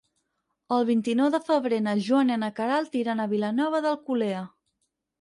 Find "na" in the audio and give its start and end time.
1.89-1.95, 2.47-2.51